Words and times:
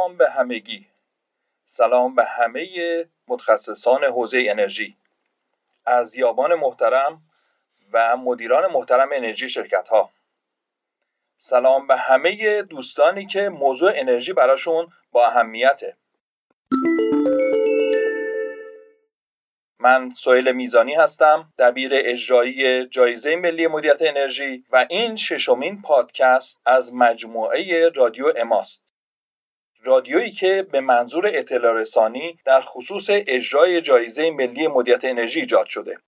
سلام 0.00 0.16
به 0.16 0.30
همگی. 0.30 0.86
سلام 1.66 2.14
به 2.14 2.24
همه 2.24 2.66
متخصصان 3.28 4.04
حوزه 4.04 4.44
انرژی. 4.48 4.96
از 5.86 6.16
یابان 6.16 6.54
محترم 6.54 7.22
و 7.92 8.16
مدیران 8.16 8.72
محترم 8.72 9.08
انرژی 9.12 9.48
شرکت 9.48 9.88
ها 9.88 10.10
سلام 11.38 11.86
به 11.86 11.96
همه 11.96 12.62
دوستانی 12.62 13.26
که 13.26 13.48
موضوع 13.48 13.92
انرژی 13.94 14.32
براشون 14.32 14.92
با 15.12 15.26
اهمیته. 15.26 15.96
من 19.78 20.10
سویل 20.10 20.52
میزانی 20.52 20.94
هستم 20.94 21.52
دبیر 21.58 21.90
اجرایی 21.94 22.86
جایزه 22.86 23.36
ملی 23.36 23.66
مدیریت 23.66 24.02
انرژی 24.02 24.64
و 24.72 24.86
این 24.90 25.16
ششمین 25.16 25.82
پادکست 25.82 26.60
از 26.66 26.94
مجموعه 26.94 27.88
رادیو 27.88 28.32
اماست. 28.36 28.89
رادیویی 29.84 30.30
که 30.30 30.66
به 30.72 30.80
منظور 30.80 31.26
اطلاع 31.26 31.74
رسانی 31.74 32.38
در 32.44 32.60
خصوص 32.60 33.06
اجرای 33.10 33.80
جایزه 33.80 34.30
ملی 34.30 34.68
مدیریت 34.68 35.04
انرژی 35.04 35.40
ایجاد 35.40 35.66
شده. 35.66 35.98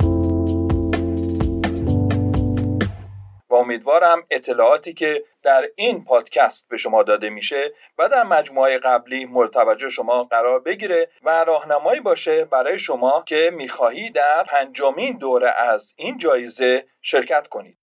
و 3.50 3.54
امیدوارم 3.54 4.26
اطلاعاتی 4.30 4.94
که 4.94 5.24
در 5.42 5.64
این 5.76 6.04
پادکست 6.04 6.68
به 6.68 6.76
شما 6.76 7.02
داده 7.02 7.30
میشه 7.30 7.72
و 7.98 8.08
در 8.08 8.22
مجموعه 8.22 8.78
قبلی 8.78 9.24
مورد 9.24 9.50
توجه 9.50 9.88
شما 9.88 10.24
قرار 10.24 10.60
بگیره 10.60 11.08
و 11.22 11.44
راهنمایی 11.44 12.00
باشه 12.00 12.44
برای 12.44 12.78
شما 12.78 13.22
که 13.26 13.50
می‌خواهی 13.52 14.10
در 14.10 14.44
پنجمین 14.44 15.18
دوره 15.18 15.50
از 15.50 15.94
این 15.96 16.18
جایزه 16.18 16.84
شرکت 17.02 17.48
کنید. 17.48 17.81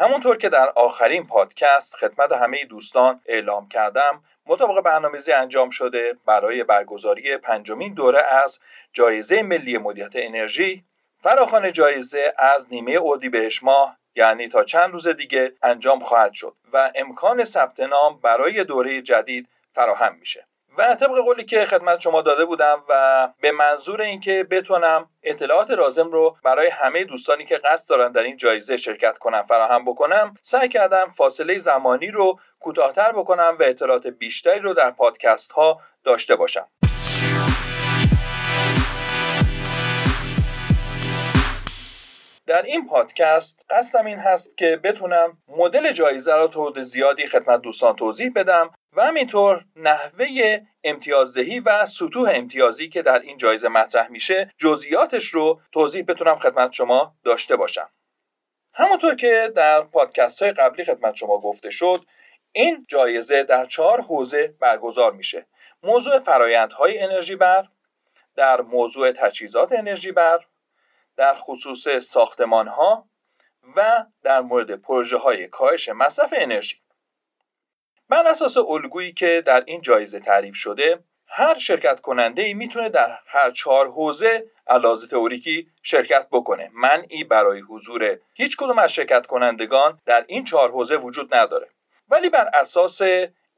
همونطور 0.00 0.36
که 0.36 0.48
در 0.48 0.68
آخرین 0.68 1.26
پادکست 1.26 1.96
خدمت 1.96 2.32
همه 2.32 2.64
دوستان 2.64 3.20
اعلام 3.26 3.68
کردم 3.68 4.24
مطابق 4.46 4.80
برنامه‌ریزی 4.80 5.32
انجام 5.32 5.70
شده 5.70 6.16
برای 6.26 6.64
برگزاری 6.64 7.36
پنجمین 7.36 7.94
دوره 7.94 8.22
از 8.22 8.60
جایزه 8.92 9.42
ملی 9.42 9.78
مدیریت 9.78 10.12
انرژی 10.14 10.84
فراخوان 11.22 11.72
جایزه 11.72 12.34
از 12.38 12.66
نیمه 12.70 12.98
اردیبهشت 13.02 13.64
ماه 13.64 13.96
یعنی 14.14 14.48
تا 14.48 14.64
چند 14.64 14.92
روز 14.92 15.08
دیگه 15.08 15.52
انجام 15.62 16.00
خواهد 16.00 16.32
شد 16.32 16.56
و 16.72 16.92
امکان 16.94 17.44
ثبت 17.44 17.80
نام 17.80 18.20
برای 18.20 18.64
دوره 18.64 19.02
جدید 19.02 19.48
فراهم 19.74 20.16
میشه. 20.20 20.46
و 20.80 20.94
طبق 20.94 21.18
قولی 21.24 21.44
که 21.44 21.64
خدمت 21.64 22.00
شما 22.00 22.22
داده 22.22 22.44
بودم 22.44 22.84
و 22.88 23.28
به 23.40 23.52
منظور 23.52 24.02
اینکه 24.02 24.46
بتونم 24.50 25.08
اطلاعات 25.22 25.70
لازم 25.70 26.10
رو 26.10 26.36
برای 26.44 26.68
همه 26.68 27.04
دوستانی 27.04 27.44
که 27.44 27.58
قصد 27.58 27.88
دارن 27.88 28.12
در 28.12 28.22
این 28.22 28.36
جایزه 28.36 28.76
شرکت 28.76 29.18
کنم 29.18 29.42
فراهم 29.42 29.84
بکنم 29.84 30.34
سعی 30.42 30.68
کردم 30.68 31.08
فاصله 31.08 31.58
زمانی 31.58 32.10
رو 32.10 32.38
کوتاهتر 32.60 33.12
بکنم 33.12 33.56
و 33.60 33.62
اطلاعات 33.62 34.06
بیشتری 34.06 34.60
رو 34.60 34.74
در 34.74 34.90
پادکست 34.90 35.52
ها 35.52 35.80
داشته 36.04 36.36
باشم. 36.36 36.68
در 42.50 42.62
این 42.62 42.86
پادکست 42.86 43.66
قصدم 43.70 44.06
این 44.06 44.18
هست 44.18 44.56
که 44.56 44.76
بتونم 44.76 45.38
مدل 45.48 45.92
جایزه 45.92 46.34
را 46.34 46.48
طور 46.48 46.82
زیادی 46.82 47.26
خدمت 47.26 47.60
دوستان 47.60 47.96
توضیح 47.96 48.32
بدم 48.36 48.70
و 48.96 49.04
همینطور 49.04 49.64
نحوه 49.76 50.26
امتیازدهی 50.84 51.60
و 51.60 51.86
سطوح 51.86 52.30
امتیازی 52.34 52.88
که 52.88 53.02
در 53.02 53.18
این 53.18 53.36
جایزه 53.36 53.68
مطرح 53.68 54.08
میشه 54.08 54.50
جزئیاتش 54.58 55.24
رو 55.24 55.60
توضیح 55.72 56.04
بتونم 56.08 56.38
خدمت 56.38 56.72
شما 56.72 57.14
داشته 57.24 57.56
باشم. 57.56 57.90
همونطور 58.74 59.14
که 59.14 59.52
در 59.56 59.82
پادکست 59.82 60.42
های 60.42 60.52
قبلی 60.52 60.84
خدمت 60.84 61.14
شما 61.14 61.38
گفته 61.38 61.70
شد 61.70 62.04
این 62.52 62.86
جایزه 62.88 63.42
در 63.42 63.66
چهار 63.66 64.00
حوزه 64.00 64.54
برگزار 64.60 65.12
میشه. 65.12 65.46
موضوع 65.82 66.18
فرایندهای 66.18 66.98
انرژی 66.98 67.36
بر 67.36 67.68
در 68.36 68.60
موضوع 68.60 69.12
تجهیزات 69.12 69.72
انرژی 69.72 70.12
بر 70.12 70.40
در 71.20 71.34
خصوص 71.34 71.88
ساختمان 71.88 72.68
ها 72.68 73.08
و 73.76 74.06
در 74.22 74.40
مورد 74.40 74.74
پروژه 74.74 75.16
های 75.16 75.46
کاهش 75.46 75.88
مصرف 75.88 76.34
انرژی. 76.36 76.76
بر 78.08 78.26
اساس 78.26 78.56
الگویی 78.56 79.12
که 79.12 79.42
در 79.46 79.62
این 79.66 79.80
جایزه 79.80 80.20
تعریف 80.20 80.54
شده 80.54 81.04
هر 81.26 81.58
شرکت 81.58 82.00
کننده 82.00 82.42
ای 82.42 82.54
می‌تونه 82.54 82.88
در 82.88 83.18
هر 83.26 83.50
چهار 83.50 83.90
حوزه 83.90 84.50
علاوه 84.66 85.06
تئوریکی 85.06 85.70
شرکت 85.82 86.26
بکنه. 86.32 86.70
منعی 86.72 87.24
برای 87.24 87.60
حضور 87.60 88.18
هیچ 88.34 88.56
کدوم 88.56 88.78
از 88.78 88.92
شرکت 88.92 89.26
کنندگان 89.26 90.00
در 90.06 90.24
این 90.28 90.44
چهار 90.44 90.70
حوزه 90.70 90.96
وجود 90.96 91.34
نداره. 91.34 91.68
ولی 92.08 92.30
بر 92.30 92.50
اساس 92.54 93.00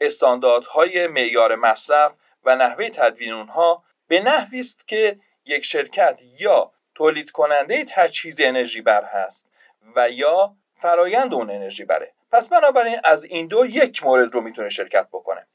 استانداردهای 0.00 1.06
معیار 1.06 1.54
مصرف 1.56 2.12
و 2.44 2.56
نحوه 2.56 2.88
تدوین 2.88 3.32
اونها 3.32 3.84
به 4.08 4.20
نحوی 4.20 4.60
است 4.60 4.88
که 4.88 5.20
یک 5.44 5.64
شرکت 5.64 6.20
یا 6.40 6.72
تولید 6.94 7.30
کننده 7.30 7.84
تجهیز 7.88 8.40
انرژی 8.40 8.80
بر 8.80 9.04
هست 9.04 9.48
و 9.96 10.10
یا 10.10 10.54
فرایند 10.80 11.34
اون 11.34 11.50
انرژی 11.50 11.84
بره. 11.84 12.12
پس 12.32 12.48
بنابراین 12.48 13.00
از 13.04 13.24
این 13.24 13.46
دو 13.46 13.66
یک 13.66 14.04
مورد 14.04 14.34
رو 14.34 14.40
می‌تونه 14.40 14.68
شرکت 14.68 15.08
بکنه. 15.12 15.46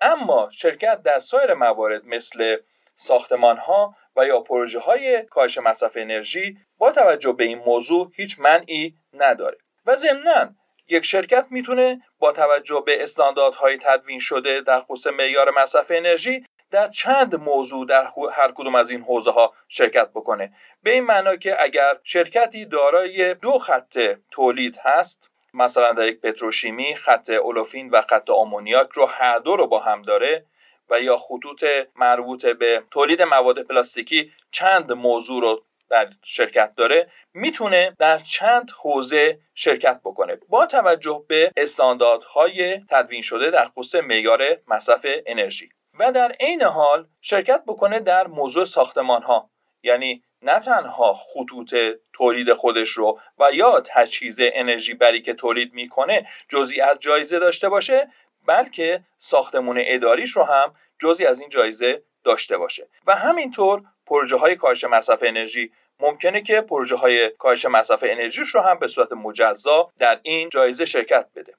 اما 0.00 0.50
شرکت 0.52 1.02
در 1.02 1.18
سایر 1.18 1.54
موارد 1.54 2.06
مثل 2.06 2.56
ساختمان 2.96 3.56
ها 3.56 3.96
و 4.16 4.26
یا 4.26 4.40
پروژه 4.40 4.78
های 4.78 5.22
کاهش 5.22 5.58
مصرف 5.58 5.92
انرژی 5.96 6.58
با 6.78 6.92
توجه 6.92 7.32
به 7.32 7.44
این 7.44 7.58
موضوع 7.58 8.12
هیچ 8.14 8.38
منعی 8.38 8.94
نداره. 9.12 9.58
و 9.86 9.96
ضمنا 9.96 10.54
یک 10.88 11.04
شرکت 11.04 11.46
می‌تونه 11.50 12.02
با 12.18 12.32
توجه 12.32 12.82
به 12.86 13.02
استانداردهای 13.02 13.78
تدوین 13.82 14.20
شده 14.20 14.60
در 14.60 14.80
خصوص 14.80 15.12
معیار 15.12 15.50
مصرف 15.50 15.86
انرژی 15.90 16.46
در 16.72 16.88
چند 16.88 17.34
موضوع 17.34 17.86
در 17.86 18.08
هر 18.32 18.52
کدوم 18.52 18.74
از 18.74 18.90
این 18.90 19.00
حوزه 19.00 19.30
ها 19.30 19.54
شرکت 19.68 20.08
بکنه. 20.10 20.52
به 20.82 20.92
این 20.92 21.04
معنا 21.04 21.36
که 21.36 21.62
اگر 21.62 21.98
شرکتی 22.02 22.64
دارای 22.64 23.34
دو 23.34 23.58
خط 23.58 23.98
تولید 24.30 24.78
هست 24.82 25.30
مثلا 25.54 25.92
در 25.92 26.06
یک 26.06 26.20
پتروشیمی 26.20 26.96
خط 26.96 27.30
اولوفین 27.30 27.90
و 27.90 28.02
خط 28.02 28.30
آمونیاک 28.30 28.88
رو 28.94 29.06
هر 29.06 29.38
دو 29.38 29.56
رو 29.56 29.66
با 29.66 29.78
هم 29.78 30.02
داره 30.02 30.46
و 30.90 31.00
یا 31.00 31.16
خطوط 31.16 31.64
مربوط 31.96 32.46
به 32.46 32.82
تولید 32.90 33.22
مواد 33.22 33.62
پلاستیکی 33.62 34.32
چند 34.50 34.92
موضوع 34.92 35.42
رو 35.42 35.64
در 35.90 36.10
شرکت 36.24 36.74
داره 36.76 37.10
می‌تونه 37.34 37.96
در 37.98 38.18
چند 38.18 38.70
حوزه 38.82 39.38
شرکت 39.54 40.00
بکنه. 40.04 40.38
با 40.48 40.66
توجه 40.66 41.24
به 41.28 41.52
استانداردهای 41.56 42.80
تدوین 42.90 43.22
شده 43.22 43.50
در 43.50 43.68
خصوص 43.68 44.02
معیار 44.02 44.42
مصرف 44.68 45.06
انرژی. 45.26 45.70
و 45.98 46.12
در 46.12 46.32
عین 46.40 46.62
حال 46.62 47.08
شرکت 47.20 47.62
بکنه 47.66 48.00
در 48.00 48.26
موضوع 48.26 48.64
ساختمان 48.64 49.22
ها 49.22 49.50
یعنی 49.82 50.22
نه 50.42 50.58
تنها 50.58 51.14
خطوط 51.14 51.74
تولید 52.12 52.52
خودش 52.52 52.90
رو 52.90 53.20
و 53.38 53.52
یا 53.52 53.82
تجهیز 53.86 54.38
انرژی 54.40 54.94
بری 54.94 55.22
که 55.22 55.34
تولید 55.34 55.74
می‌کنه 55.74 56.26
جزی 56.48 56.80
از 56.80 56.98
جایزه 56.98 57.38
داشته 57.38 57.68
باشه 57.68 58.08
بلکه 58.46 59.04
ساختمون 59.18 59.76
اداریش 59.86 60.30
رو 60.30 60.42
هم 60.42 60.74
جزی 60.98 61.26
از 61.26 61.40
این 61.40 61.48
جایزه 61.48 62.02
داشته 62.24 62.58
باشه. 62.58 62.88
و 63.06 63.16
همینطور 63.16 63.82
پروژه 64.06 64.36
های 64.36 64.56
کاهش 64.56 64.84
مصرف 64.84 65.18
انرژی. 65.22 65.72
ممکنه 66.00 66.42
که 66.42 66.60
پروژه 66.60 66.96
های 66.96 67.30
کاهش 67.30 67.64
مصرف 67.64 68.04
انرژیش 68.06 68.48
رو 68.48 68.60
هم 68.60 68.78
به 68.78 68.88
صورت 68.88 69.12
مجزا 69.12 69.90
در 69.98 70.20
این 70.22 70.48
جایزه 70.48 70.84
شرکت 70.84 71.26
بده. 71.36 71.54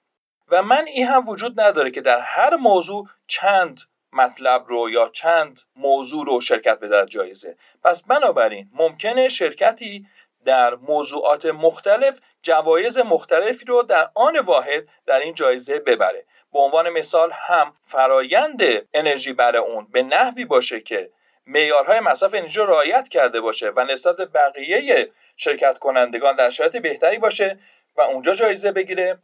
و 0.47 0.63
من 0.63 0.85
این 0.87 1.07
هم 1.07 1.27
وجود 1.27 1.61
نداره 1.61 1.91
که 1.91 2.01
در 2.01 2.19
هر 2.19 2.55
موضوع 2.55 3.07
چند 3.27 3.81
مطلب 4.13 4.65
رو 4.67 4.89
یا 4.89 5.09
چند 5.09 5.59
موضوع 5.75 6.25
رو 6.25 6.41
شرکت 6.41 6.79
بده 6.79 7.05
جایزه. 7.05 7.57
پس 7.83 8.03
بنابراین 8.03 8.69
ممکنه 8.73 9.29
شرکتی 9.29 10.07
در 10.45 10.75
موضوعات 10.75 11.45
مختلف 11.45 12.19
جوایز 12.41 12.97
مختلفی 12.97 13.65
رو 13.65 13.83
در 13.83 14.09
آن 14.15 14.39
واحد 14.39 14.87
در 15.05 15.19
این 15.19 15.33
جایزه 15.33 15.79
ببره. 15.79 16.25
به 16.53 16.59
عنوان 16.59 16.89
مثال 16.89 17.31
هم 17.33 17.73
فرایند 17.85 18.61
انرژی 18.93 19.33
بر 19.33 19.57
اون 19.57 19.87
به 19.91 20.03
نحوی 20.03 20.45
باشه 20.45 20.79
که 20.79 21.09
معیارهای 21.47 21.99
مصرف 21.99 22.33
انرژی 22.33 22.59
رو 22.59 22.65
رعایت 22.65 23.09
کرده 23.09 23.41
باشه 23.41 23.71
و 23.75 23.83
نسبت 23.83 24.15
بقیه 24.15 25.09
شرکت 25.35 25.77
کنندگان 25.77 26.35
در 26.35 26.49
شرایط 26.49 26.77
بهتری 26.77 27.17
باشه 27.17 27.59
و 27.95 28.01
اونجا 28.01 28.33
جایزه 28.33 28.71
بگیره 28.71 29.17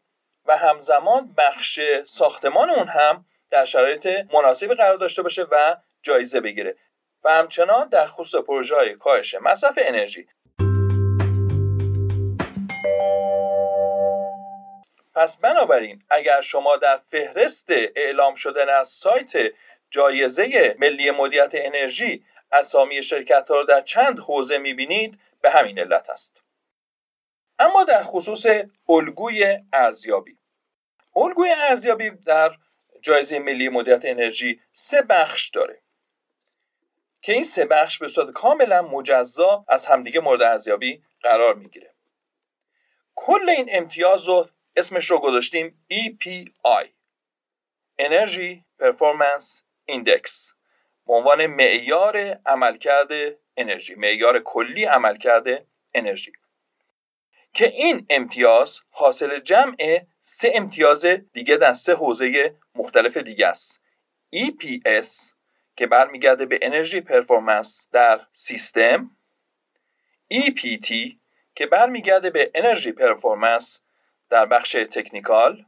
و 0.45 0.57
همزمان 0.57 1.33
بخش 1.37 1.79
ساختمان 2.05 2.69
اون 2.69 2.87
هم 2.87 3.25
در 3.51 3.65
شرایط 3.65 4.07
مناسبی 4.33 4.75
قرار 4.75 4.97
داشته 4.97 5.21
باشه 5.21 5.43
و 5.51 5.75
جایزه 6.01 6.41
بگیره. 6.41 6.75
و 7.23 7.31
همچنان 7.31 7.89
در 7.89 8.07
خصوص 8.07 8.41
پروژه 8.41 8.75
های 8.75 8.95
کاهش 8.95 9.35
مصرف 9.35 9.79
انرژی. 9.81 10.27
پس 15.15 15.37
بنابراین 15.37 16.03
اگر 16.09 16.41
شما 16.41 16.77
در 16.77 16.97
فهرست 17.07 17.65
اعلام 17.95 18.35
شدن 18.35 18.69
از 18.69 18.87
سایت 18.87 19.31
جایزه 19.89 20.75
ملی 20.79 21.11
مدیریت 21.11 21.51
انرژی 21.53 22.25
اسامی 22.51 23.03
شرکت 23.03 23.49
ها 23.49 23.57
رو 23.57 23.63
در 23.63 23.81
چند 23.81 24.19
حوزه 24.19 24.57
می‌بینید 24.57 25.19
به 25.41 25.51
همین 25.51 25.79
علت 25.79 26.09
است. 26.09 26.43
اما 27.59 27.83
در 27.83 28.03
خصوص 28.03 28.45
الگوی 28.89 29.57
ارزیابی. 29.73 30.37
الگوی 31.15 31.49
ارزیابی 31.49 32.09
در 32.09 32.51
جایزه 33.01 33.39
ملی 33.39 33.69
مدیریت 33.69 34.01
انرژی 34.03 34.61
سه 34.71 35.01
بخش 35.01 35.49
داره. 35.49 35.81
که 37.21 37.33
این 37.33 37.43
سه 37.43 37.65
بخش 37.65 37.97
به 37.97 38.07
صورت 38.07 38.31
کاملا 38.33 38.81
مجزا 38.81 39.65
از 39.67 39.85
همدیگه 39.85 40.19
مورد 40.19 40.41
ارزیابی 40.41 41.03
قرار 41.21 41.55
می‌گیره. 41.55 41.93
کل 43.15 43.49
این 43.49 43.69
امتیاز 43.69 44.27
رو 44.27 44.49
اسمش 44.75 45.11
رو 45.11 45.19
گذاشتیم 45.19 45.85
EPI 45.93 46.87
Energy 48.01 48.63
Performance 48.81 49.61
Index 49.91 50.53
به 51.07 51.13
عنوان 51.13 51.47
معیار 51.47 52.17
عملکرد 52.45 53.09
انرژی 53.57 53.95
معیار 53.95 54.39
کلی 54.39 54.85
عملکرد 54.85 55.65
انرژی. 55.93 56.31
که 57.53 57.67
این 57.67 58.05
امتیاز 58.09 58.81
حاصل 58.89 59.39
جمع 59.39 60.01
سه 60.21 60.51
امتیاز 60.55 61.05
دیگه 61.05 61.57
در 61.57 61.73
سه 61.73 61.93
حوزه 61.95 62.55
مختلف 62.75 63.17
دیگه 63.17 63.47
است. 63.47 63.81
EPS 64.35 65.33
که 65.75 65.87
برمیگرده 65.87 66.45
به 66.45 66.59
انرژی 66.61 67.01
پرفورمنس 67.01 67.87
در 67.91 68.27
سیستم. 68.33 69.17
EPT 70.33 71.15
که 71.55 71.65
برمیگرده 71.65 72.29
به 72.29 72.51
انرژی 72.55 72.91
پرفورمنس 72.91 73.81
در 74.29 74.45
بخش 74.45 74.71
تکنیکال. 74.71 75.65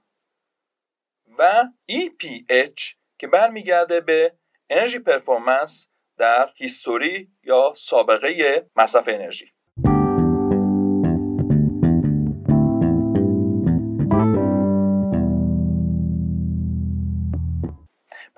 و 1.38 1.63
EPH 1.92 2.95
که 3.18 3.27
برمیگرده 3.27 4.01
به 4.01 4.33
انرژی 4.69 5.00
پرفورمنس 5.00 5.89
در 6.18 6.53
هیستوری 6.56 7.31
یا 7.44 7.74
سابقه 7.77 8.65
مصرف 8.75 9.07
انرژی. 9.07 9.53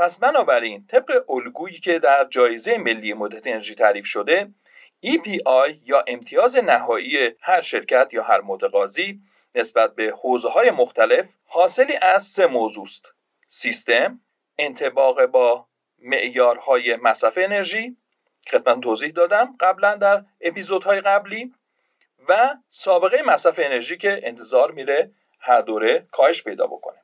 پس 0.04 0.18
بنابراین 0.18 0.88
طبق 0.88 1.30
الگویی 1.30 1.80
که 1.80 2.00
در 2.00 2.28
جایزه 2.30 2.78
ملی 2.78 3.14
مدت 3.14 3.48
انرژی 3.48 3.76
تعریف 3.76 4.06
شده 4.06 4.54
EPI 5.06 5.78
یا 5.84 6.04
امتیاز 6.08 6.58
نهایی 6.58 7.32
هر 7.42 7.62
شرکت 7.62 8.10
یا 8.12 8.24
هر 8.24 8.42
متقاضی 8.42 9.22
نسبت 9.56 9.96
به 9.96 10.14
حوزه 10.22 10.50
های 10.50 10.72
مختلف 10.72 11.26
حاصلی 11.46 11.94
از 12.02 12.24
سه 12.24 12.48
موضوع 12.48 12.84
است. 12.84 13.06
سیستم 13.48 14.22
انتباق 14.58 15.26
با 15.26 15.68
معیارهای 16.00 16.96
مصرف 16.96 17.38
انرژی 17.42 17.98
خدمت 18.52 18.80
توضیح 18.80 19.12
دادم 19.12 19.56
قبلا 19.60 19.96
در 19.96 20.26
اپیزودهای 20.42 21.02
قبلی 21.02 21.54
و 22.30 22.56
سابقه 22.70 23.22
مصرف 23.22 23.60
انرژی 23.64 23.98
که 23.98 24.20
انتظار 24.24 24.72
میره 24.72 25.12
هر 25.40 25.62
دوره 25.62 26.08
کاهش 26.12 26.44
پیدا 26.44 26.68
بکنه. 26.68 27.03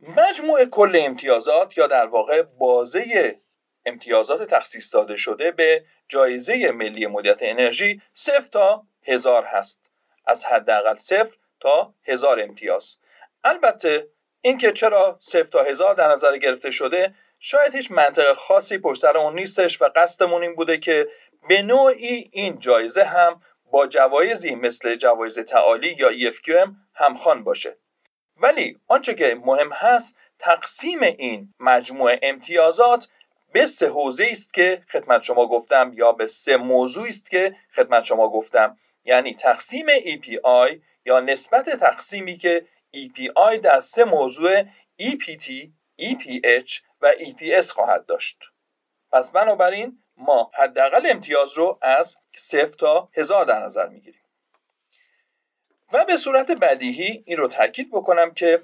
مجموع 0.00 0.64
کل 0.64 0.96
امتیازات 1.00 1.78
یا 1.78 1.86
در 1.86 2.06
واقع 2.06 2.42
بازه 2.42 3.40
امتیازات 3.86 4.42
تخصیص 4.54 4.94
داده 4.94 5.16
شده 5.16 5.50
به 5.50 5.84
جایزه 6.08 6.70
ملی 6.72 7.06
مدیریت 7.06 7.38
انرژی 7.40 8.02
صفر 8.14 8.48
تا 8.52 8.86
هزار 9.06 9.44
هست. 9.44 9.82
از 10.26 10.44
حداقل 10.44 10.96
صفر 10.96 11.36
تا 11.60 11.94
هزار 12.04 12.40
امتیاز. 12.40 12.96
البته 13.44 14.08
اینکه 14.40 14.72
چرا 14.72 15.18
صفر 15.20 15.42
تا 15.42 15.62
هزار 15.62 15.94
در 15.94 16.08
نظر 16.08 16.36
گرفته 16.36 16.70
شده 16.70 17.14
شاید 17.38 17.74
هیچ 17.74 17.90
منطق 17.90 18.32
خاصی 18.32 18.78
پشت 18.78 19.02
سر 19.02 19.16
اون 19.16 19.34
نیستش 19.34 19.82
و 19.82 19.88
قصدمون 19.96 20.42
این 20.42 20.54
بوده 20.54 20.78
که 20.78 21.08
به 21.48 21.62
نوعی 21.62 22.30
این 22.32 22.58
جایزه 22.58 23.04
هم 23.04 23.42
با 23.70 23.86
جوایزی 23.86 24.54
مثل 24.54 24.94
جوایز 24.94 25.38
تعالی 25.38 25.96
یا 25.98 26.32
EFQM 26.32 26.70
همخوان 26.94 27.44
باشه. 27.44 27.76
ولی 28.40 28.80
آنچه 28.86 29.14
که 29.14 29.40
مهم 29.44 29.72
هست 29.72 30.16
تقسیم 30.38 31.02
این 31.02 31.54
مجموعه 31.60 32.20
امتیازات 32.22 33.08
به 33.52 33.66
سه 33.66 33.88
حوزه 33.88 34.28
است 34.30 34.54
که 34.54 34.82
خدمت 34.92 35.22
شما 35.22 35.46
گفتم 35.46 35.92
یا 35.94 36.12
به 36.12 36.26
سه 36.26 36.56
موضوع 36.56 37.08
است 37.08 37.30
که 37.30 37.56
خدمت 37.74 38.04
شما 38.04 38.28
گفتم. 38.28 38.78
یعنی 39.04 39.34
تقسیم 39.34 39.86
EPI 39.88 40.78
یا 41.04 41.20
نسبت 41.20 41.70
تقسیمی 41.70 42.36
که 42.36 42.66
EPI 42.96 43.56
در 43.62 43.80
سه 43.80 44.04
موضوع 44.04 44.62
EPT, 45.02 45.50
EPH 46.00 46.80
و 47.00 47.12
EPS 47.12 47.70
خواهد 47.70 48.06
داشت. 48.06 48.38
پس 49.12 49.30
بنابراین 49.30 49.98
ما 50.16 50.50
حداقل 50.54 51.06
امتیاز 51.10 51.52
رو 51.52 51.78
از 51.82 52.16
صفر 52.36 52.72
تا 52.78 53.08
هزار 53.16 53.44
در 53.44 53.64
نظر 53.64 53.88
می‌گیریم. 53.88 54.27
و 55.92 56.04
به 56.04 56.16
صورت 56.16 56.50
بدیهی 56.50 57.22
این 57.26 57.36
رو 57.36 57.48
تاکید 57.48 57.90
بکنم 57.90 58.34
که 58.34 58.62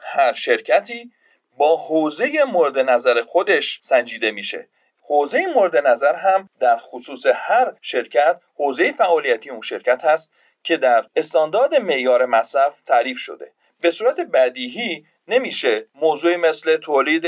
هر 0.00 0.32
شرکتی 0.32 1.12
با 1.56 1.76
حوزه 1.76 2.44
مورد 2.44 2.78
نظر 2.78 3.22
خودش 3.22 3.80
سنجیده 3.82 4.30
میشه. 4.30 4.68
حوزه 5.02 5.46
مورد 5.46 5.76
نظر 5.76 6.14
هم 6.14 6.48
در 6.60 6.76
خصوص 6.76 7.26
هر 7.34 7.72
شرکت 7.82 8.40
حوزه 8.56 8.92
فعالیتی 8.92 9.50
اون 9.50 9.60
شرکت 9.60 10.04
هست 10.04 10.32
که 10.62 10.76
در 10.76 11.06
استاندارد 11.16 11.74
معیار 11.74 12.26
مصرف 12.26 12.82
تعریف 12.82 13.18
شده. 13.18 13.52
به 13.80 13.90
صورت 13.90 14.20
بدیهی 14.20 15.06
نمیشه 15.28 15.86
موضوعی 15.94 16.36
مثل 16.36 16.76
تولید 16.76 17.26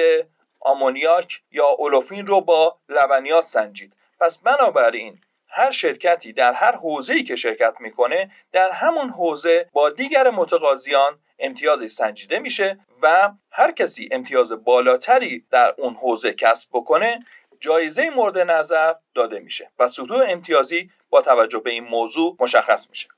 آمونیاک 0.60 1.40
یا 1.52 1.66
اولوفین 1.66 2.26
رو 2.26 2.40
با 2.40 2.78
لبنیات 2.88 3.44
سنجید. 3.44 3.92
پس 4.20 4.38
بنابراین 4.38 5.20
هر 5.48 5.70
شرکتی 5.70 6.32
در 6.32 6.52
هر 6.52 6.72
حوزه‌ای 6.72 7.22
که 7.22 7.36
شرکت 7.36 7.74
می‌کنه 7.80 8.30
در 8.52 8.70
همون 8.70 9.10
حوزه 9.10 9.68
با 9.72 9.90
دیگر 9.90 10.30
متقاضیان 10.30 11.18
امتیازی 11.38 11.88
سنجیده 11.88 12.38
میشه 12.38 12.78
و 13.02 13.32
هر 13.50 13.72
کسی 13.72 14.08
امتیاز 14.12 14.52
بالاتری 14.52 15.46
در 15.50 15.74
اون 15.78 15.94
حوزه 15.94 16.32
کسب 16.32 16.68
بکنه 16.72 17.20
جایزه 17.60 18.10
مورد 18.10 18.38
نظر 18.38 18.94
داده 19.14 19.38
میشه 19.38 19.70
و 19.78 19.88
سطوح 19.88 20.24
امتیازی 20.28 20.90
با 21.10 21.22
توجه 21.22 21.58
به 21.58 21.70
این 21.70 21.84
موضوع 21.84 22.36
مشخص 22.40 22.90
میشه. 22.90 23.08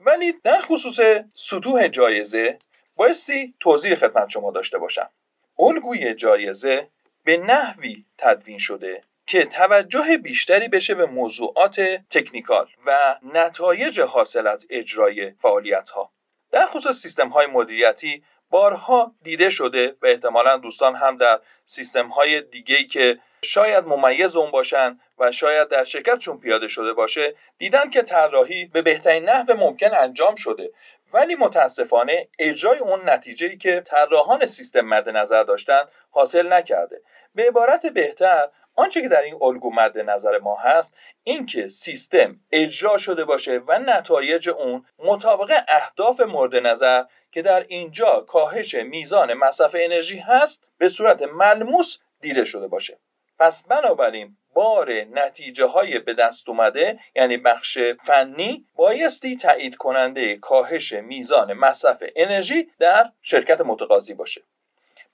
ولی 0.00 0.32
در 0.32 0.60
خصوص 0.60 1.00
سطوح 1.34 1.88
جایزه 1.88 2.58
بایستی 2.96 3.54
توضیح 3.60 3.94
خدمت 3.94 4.28
شما 4.28 4.50
داشته 4.50 4.78
باشم. 4.78 5.10
الگوی 5.58 6.14
جایزه 6.14 6.88
به 7.24 7.36
نحوی 7.36 8.04
تدوین 8.18 8.58
شده 8.58 9.02
که 9.26 9.44
توجه 9.44 10.16
بیشتری 10.16 10.68
بشه 10.68 10.94
به 10.94 11.06
موضوعات 11.06 11.80
تکنیکال 12.10 12.68
و 12.86 13.18
نتایج 13.34 14.00
حاصل 14.00 14.46
از 14.46 14.66
اجرای 14.70 15.30
فعالیت 15.42 15.90
ها 15.90 16.12
در 16.50 16.66
خصوص 16.66 16.96
سیستم 16.96 17.28
های 17.28 17.46
مدیریتی 17.46 18.22
بارها 18.50 19.14
دیده 19.22 19.50
شده 19.50 19.96
و 20.02 20.06
احتمالا 20.06 20.56
دوستان 20.56 20.94
هم 20.94 21.16
در 21.16 21.40
سیستم 21.64 22.08
های 22.08 22.40
دیگه 22.40 22.84
که 22.84 23.18
شاید 23.42 23.84
ممیز 23.84 24.36
اون 24.36 24.50
باشن 24.50 25.00
و 25.18 25.32
شاید 25.32 25.68
در 25.68 25.84
شرکتشون 25.84 26.40
پیاده 26.40 26.68
شده 26.68 26.92
باشه 26.92 27.34
دیدن 27.58 27.90
که 27.90 28.02
طراحی 28.02 28.64
به 28.64 28.82
بهترین 28.82 29.24
نحو 29.24 29.54
ممکن 29.56 29.94
انجام 29.94 30.34
شده. 30.34 30.70
ولی 31.12 31.34
متاسفانه 31.34 32.28
اجرای 32.38 32.78
اون 32.78 33.10
نتیجه 33.10 33.46
ای 33.46 33.56
که 33.56 33.82
طراحان 33.86 34.46
سیستم 34.46 34.80
مد 34.80 35.08
نظر 35.08 35.42
داشتن 35.42 35.80
حاصل 36.10 36.52
نکرده. 36.52 37.02
به 37.34 37.48
عبارت 37.48 37.86
بهتر 37.86 38.48
آنچه 38.76 39.02
که 39.02 39.08
در 39.08 39.22
این 39.22 39.38
الگو 39.42 39.70
مد 39.70 39.98
نظر 39.98 40.38
ما 40.38 40.56
هست 40.56 40.96
اینکه 41.24 41.68
سیستم 41.68 42.40
اجرا 42.52 42.96
شده 42.96 43.24
باشه 43.24 43.58
و 43.66 43.78
نتایج 43.78 44.48
اون 44.48 44.86
مطابق 44.98 45.62
اهداف 45.68 46.20
مورد 46.20 46.56
نظر 46.56 47.04
که 47.32 47.42
در 47.42 47.64
اینجا 47.68 48.20
کاهش 48.20 48.74
میزان 48.74 49.34
مصرف 49.34 49.76
انرژی 49.78 50.18
هست 50.18 50.64
به 50.78 50.88
صورت 50.88 51.22
ملموس 51.22 51.98
دیده 52.20 52.44
شده 52.44 52.68
باشه. 52.68 52.98
پس 53.38 53.64
بنابراین 53.64 54.36
بار 54.54 54.92
نتیجه 54.92 55.66
های 55.66 55.98
به 55.98 56.14
دست 56.14 56.48
اومده 56.48 56.98
یعنی 57.16 57.36
بخش 57.36 57.78
فنی 57.78 58.66
بایستی 58.76 59.36
تایید 59.36 59.76
کننده 59.76 60.36
کاهش 60.36 60.92
میزان 60.92 61.52
مصرف 61.52 62.02
انرژی 62.16 62.70
در 62.78 63.12
شرکت 63.22 63.60
متقاضی 63.60 64.14
باشه. 64.14 64.42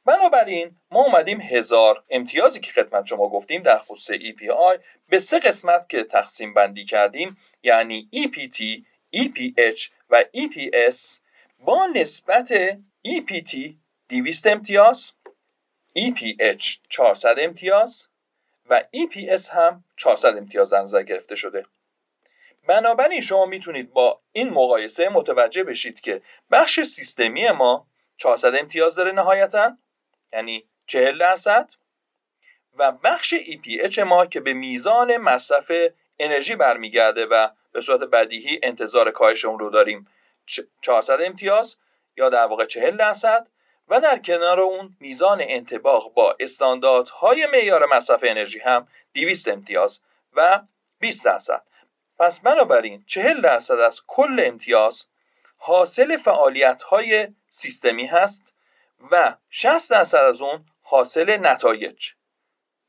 بنابراین 0.04 0.76
ما 0.90 1.04
اومدیم 1.04 1.40
هزار 1.40 2.04
امتیازی 2.10 2.60
که 2.60 2.72
خدمت 2.72 3.06
شما 3.06 3.28
گفتیم 3.28 3.62
در 3.62 3.78
خصوص 3.78 4.16
EPI 4.16 4.80
به 5.08 5.18
سه 5.18 5.38
قسمت 5.38 5.88
که 5.88 6.04
تقسیم 6.04 6.54
بندی 6.54 6.84
کردیم 6.84 7.36
یعنی 7.62 8.08
EPT, 8.14 8.82
EPH 9.16 9.90
و 10.10 10.24
EPS 10.36 11.20
با 11.58 11.86
نسبت 11.86 12.52
EPT 13.06 13.56
200 14.08 14.46
امتیاز 14.46 15.10
EPH 15.98 16.78
400 16.88 17.36
امتیاز 17.38 18.06
و 18.70 18.84
EPS 18.96 19.48
هم 19.48 19.84
400 19.96 20.36
امتیاز 20.36 20.70
در 20.70 20.82
نظر 20.82 21.02
گرفته 21.02 21.36
شده. 21.36 21.66
بنابراین 22.66 23.20
شما 23.20 23.46
می‌تونید 23.46 23.92
با 23.92 24.20
این 24.32 24.50
مقایسه 24.50 25.08
متوجه 25.08 25.64
بشید 25.64 26.00
که 26.00 26.22
بخش 26.50 26.80
سیستمی 26.80 27.50
ما 27.50 27.86
400 28.16 28.54
امتیاز 28.54 28.94
داره 28.94 29.12
نهایتا. 29.12 29.76
یعنی 30.32 30.64
40 30.86 31.18
درصد. 31.18 31.68
و 32.78 32.92
بخش 32.92 33.34
EPH 33.34 33.98
ما 33.98 34.26
که 34.26 34.40
به 34.40 34.52
میزان 34.52 35.16
مصرف 35.16 35.72
انرژی 36.18 36.56
برمیگرده 36.56 37.26
و 37.26 37.48
به 37.72 37.80
صورت 37.80 38.00
بدیهی 38.00 38.60
انتظار 38.62 39.10
کاهش 39.10 39.44
اون 39.44 39.58
رو 39.58 39.70
داریم 39.70 40.08
400 40.80 41.20
امتیاز 41.20 41.76
یا 42.16 42.28
در 42.28 42.46
واقع 42.46 42.64
40 42.66 42.96
درصد. 42.96 43.46
و 43.88 44.00
در 44.00 44.18
کنار 44.18 44.60
اون 44.60 44.96
میزان 45.00 45.38
انتباق 45.40 46.14
با 46.14 46.36
استانداردهای 46.40 47.46
معیار 47.46 47.86
مصرف 47.86 48.24
انرژی 48.26 48.58
هم 48.58 48.88
200 49.14 49.48
امتیاز 49.48 50.00
و 50.32 50.60
20 50.98 51.24
درصد. 51.24 51.62
پس 52.18 52.40
بنابراین 52.40 53.04
40 53.06 53.40
درصد 53.40 53.78
از 53.78 54.02
کل 54.06 54.42
امتیاز 54.44 55.04
حاصل 55.56 56.16
فعالیت 56.16 56.82
های 56.82 57.28
سیستمی 57.50 58.06
هست. 58.06 58.51
و 59.10 59.34
60 59.50 59.90
درصد 59.90 60.18
از 60.18 60.42
اون 60.42 60.64
حاصل 60.82 61.46
نتایج. 61.46 62.10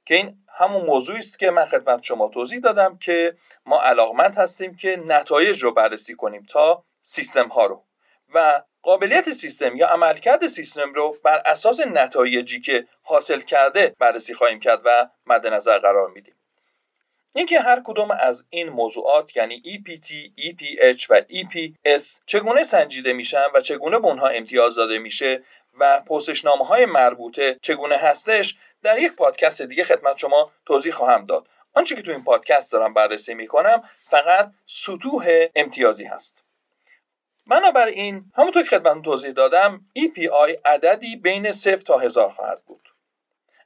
که 0.05 0.15
این 0.15 0.37
همون 0.57 0.85
موضوعی 0.85 1.19
است 1.19 1.39
که 1.39 1.51
من 1.51 1.65
خدمت 1.65 2.03
شما 2.03 2.27
توضیح 2.27 2.59
دادم 2.59 2.97
که 2.97 3.37
ما 3.65 3.81
علاقمند 3.81 4.35
هستیم 4.35 4.75
که 4.75 5.03
نتایج 5.05 5.63
رو 5.63 5.73
بررسی 5.73 6.15
کنیم 6.15 6.45
تا 6.49 6.85
سیستم 7.01 7.47
ها 7.47 7.65
رو. 7.65 7.83
و 8.33 8.63
قابلیت 8.81 9.31
سیستم 9.31 9.75
یا 9.75 9.87
عملکرد 9.87 10.47
سیستم 10.47 10.93
رو 10.93 11.15
بر 11.23 11.41
اساس 11.45 11.79
نتایجی 11.79 12.61
که 12.61 12.87
حاصل 13.03 13.41
کرده 13.41 13.95
بررسی 13.99 14.33
خواهیم 14.33 14.59
کرد 14.59 14.81
و 14.85 15.09
مد 15.25 15.47
نظر 15.47 15.79
قرار 15.79 16.09
میدیم. 16.09 16.35
اینکه 17.35 17.59
هر 17.59 17.81
کدوم 17.85 18.11
از 18.11 18.45
این 18.49 18.69
موضوعات 18.69 19.37
یعنی 19.37 19.63
EPT, 19.65 20.09
EPH 20.41 21.05
و 21.09 21.21
EPS 21.21 22.03
چگونه 22.25 22.63
سنجیده 22.63 23.13
میشن 23.13 23.45
و 23.55 23.61
چگونه 23.61 23.99
به 23.99 24.07
اونها 24.07 24.27
امتیاز 24.27 24.75
داده 24.75 24.99
میشه 24.99 25.43
و 25.79 25.99
پرسشنامه 25.99 26.65
های 26.65 26.85
مربوطه 26.85 27.59
چگونه 27.61 27.95
هستش 27.95 28.57
در 28.81 28.99
یک 28.99 29.15
پادکست 29.15 29.61
دیگه 29.61 29.83
خدمت 29.83 30.17
شما 30.17 30.51
توضیح 30.65 30.93
خواهم 30.93 31.25
داد. 31.25 31.47
آنچه 31.73 31.95
که 31.95 32.01
تو 32.01 32.11
این 32.11 32.23
پادکست 32.23 32.71
دارم 32.71 32.93
بررسی 32.93 33.33
می‌کنم 33.33 33.89
فقط 33.99 34.51
سطوح 34.65 35.47
امتیازی 35.55 36.05
هست. 36.05 36.43
بنابراین 37.47 38.31
همونطور 38.35 38.63
که 38.63 38.69
خدمت 38.69 39.03
توضیح 39.03 39.31
دادم 39.31 39.85
EPI 39.99 40.55
عددی 40.65 41.15
بین 41.15 41.51
0 41.51 41.77
تا 41.77 41.97
هزار 41.97 42.29
خواهد 42.29 42.61
بود. 42.65 42.93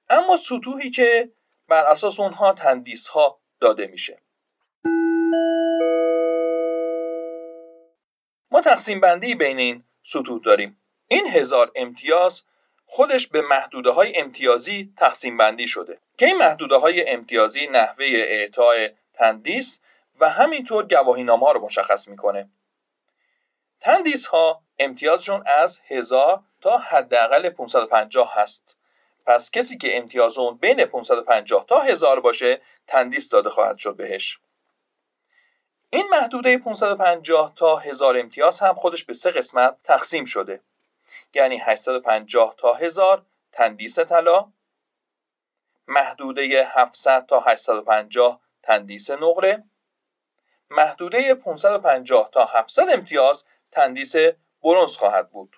اما 0.09 0.37
سطوحی 0.37 0.89
که 0.89 1.31
بر 1.67 1.83
اساس 1.83 2.19
اونها 2.19 2.53
تندیس 2.53 3.07
ها 3.07 3.39
داده 3.59 3.87
میشه. 3.87 4.21
ما 8.51 8.61
تقسیم 8.61 8.99
بندی 8.99 9.35
بین 9.35 9.59
این 9.59 9.83
سطوح 10.03 10.41
داریم. 10.45 10.81
این 11.07 11.27
هزار 11.27 11.71
امتیاز 11.75 12.41
خودش 12.85 13.27
به 13.27 13.41
محدوده 13.41 13.91
های 13.91 14.17
امتیازی 14.17 14.93
تقسیم 14.97 15.37
بندی 15.37 15.67
شده 15.67 15.99
که 16.17 16.25
این 16.25 16.37
محدوده 16.37 16.75
های 16.75 17.09
امتیازی 17.09 17.67
نحوه 17.67 18.05
اعطای 18.05 18.89
تندیس 19.13 19.79
و 20.19 20.29
همینطور 20.29 20.87
گواهی 20.87 21.23
ها 21.23 21.51
رو 21.51 21.65
مشخص 21.65 22.07
می‌کنه. 22.07 22.49
تندیس 23.79 24.25
ها 24.25 24.61
امتیازشون 24.79 25.43
از 25.57 25.79
هزار 25.87 26.43
تا 26.61 26.77
حداقل 26.77 27.49
550 27.49 28.33
هست. 28.35 28.75
پس 29.25 29.51
کسی 29.51 29.77
که 29.77 29.97
امتیاز 29.97 30.37
اون 30.37 30.57
بین 30.57 30.85
550 30.85 31.65
تا 31.65 31.79
1000 31.79 32.19
باشه 32.19 32.61
تندیس 32.87 33.29
داده 33.29 33.49
خواهد 33.49 33.77
شد 33.77 33.95
بهش. 33.95 34.39
این 35.89 36.07
محدوده 36.11 36.57
550 36.57 37.53
تا 37.55 37.77
1000 37.77 38.17
امتیاز 38.17 38.59
هم 38.59 38.73
خودش 38.73 39.03
به 39.03 39.13
سه 39.13 39.31
قسمت 39.31 39.77
تقسیم 39.83 40.25
شده. 40.25 40.61
یعنی 41.33 41.57
850 41.57 42.55
تا 42.57 42.73
1000 42.73 43.25
تندیس 43.51 43.99
طلا. 43.99 44.51
محدوده 45.87 46.67
700 46.67 47.25
تا 47.25 47.39
850 47.39 48.41
تندیس 48.63 49.09
نقره. 49.11 49.63
محدوده 50.69 51.35
550 51.35 52.29
تا 52.33 52.45
700 52.45 52.89
امتیاز 52.89 53.45
تندیس 53.71 54.15
برونز 54.63 54.97
خواهد 54.97 55.29
بود. 55.29 55.57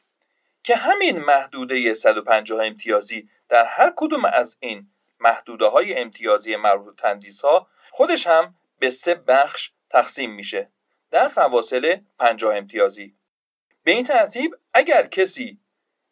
که 0.63 0.75
همین 0.75 1.19
محدوده 1.19 1.93
150 1.93 2.65
امتیازی 2.65 3.29
در 3.49 3.65
هر 3.65 3.93
کدوم 3.95 4.25
از 4.25 4.57
این 4.59 4.91
محدوده 5.19 5.65
های 5.65 5.97
امتیازی 5.97 6.55
مربوط 6.55 7.01
تندیس 7.01 7.41
ها 7.41 7.67
خودش 7.91 8.27
هم 8.27 8.55
به 8.79 8.89
سه 8.89 9.15
بخش 9.15 9.71
تقسیم 9.89 10.31
میشه. 10.31 10.71
در 11.11 11.27
فواصل 11.27 11.97
50 12.19 12.55
امتیازی. 12.55 13.15
به 13.89 13.95
این 13.95 14.03
ترتیب 14.03 14.55
اگر 14.73 15.07
کسی 15.07 15.59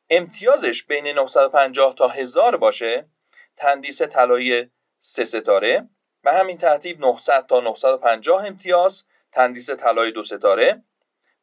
امتیازش 0.10 0.84
بین 0.84 1.08
950 1.08 1.96
تا 1.96 2.08
1000 2.08 2.58
باشه 2.58 3.10
تندیس 3.58 4.02
طلای 4.02 4.70
سه 5.00 5.26
ستاره 5.26 5.90
به 6.24 6.32
همین 6.32 6.58
ترتیب 6.58 7.00
900 7.00 7.46
تا 7.46 7.60
950 7.60 8.46
امتیاز 8.46 9.04
تندیس 9.32 9.70
طلای 9.70 10.12
دو 10.12 10.24
ستاره 10.24 10.84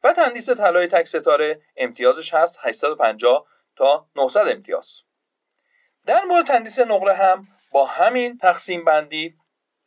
و 0.04 0.12
تندیس 0.12 0.50
طلای 0.50 0.86
تک 0.86 1.08
ستاره 1.08 1.62
امتیازش 1.76 2.34
هست 2.34 2.58
850 2.62 3.46
تا 3.76 4.08
900 4.16 4.48
امتیاز. 4.48 5.02
در 6.06 6.24
مورد 6.24 6.46
تندیس 6.46 6.78
نقره 6.78 7.14
هم 7.14 7.48
با 7.72 7.86
همین 7.86 8.38
تقسیم 8.38 8.84
بندی 8.84 9.36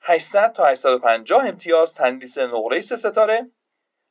800 0.02 0.54
تا 0.54 0.66
850 0.66 1.46
امتیاز 1.46 1.96
تندیس 1.96 2.38
نقره 2.38 2.82
سه 2.82 2.96
ستاره 2.96 3.52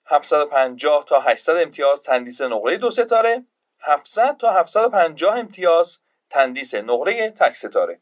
750 0.07 1.05
تا 1.05 1.21
800 1.21 1.57
امتیاز 1.57 2.03
تندیس 2.03 2.41
نقره 2.41 2.77
دو 2.77 2.91
ستاره 2.91 3.45
700 3.81 4.37
تا 4.37 4.51
750 4.51 5.37
امتیاز 5.37 5.99
تندیس 6.31 6.75
نقره 6.75 7.31
تک 7.31 7.57
ستاره. 7.57 8.01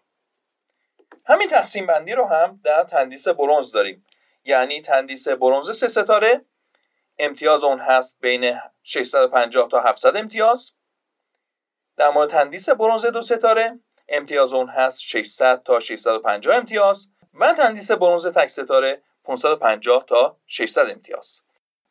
همین 1.26 1.48
تقسیم 1.48 1.86
بندی 1.86 2.12
رو 2.12 2.24
هم 2.24 2.60
در 2.64 2.82
تندیس 2.82 3.28
برونز 3.28 3.72
داریم. 3.72 4.06
یعنی 4.44 4.80
تندیس 4.80 5.28
برونز 5.28 5.76
سه 5.76 5.88
ستاره 5.88 6.44
امتیاز 7.18 7.64
اون 7.64 7.80
هست 7.80 8.18
بین 8.20 8.60
650 8.82 9.68
تا 9.68 9.80
700 9.80 10.16
امتیاز. 10.16 10.72
در 11.96 12.10
مورد 12.10 12.30
تندیس 12.30 12.68
برونز 12.68 13.06
دو 13.06 13.22
ستاره 13.22 13.80
امتیاز 14.08 14.52
اون 14.52 14.68
هست 14.68 15.00
600 15.00 15.62
تا 15.62 15.80
650 15.80 16.56
امتیاز. 16.56 17.08
و 17.34 17.52
تندیس 17.52 17.90
برونز 17.90 18.26
تک 18.26 18.46
ستاره 18.46 19.02
550 19.24 20.04
تا 20.08 20.36
600 20.46 20.90
امتیاز. 20.90 21.43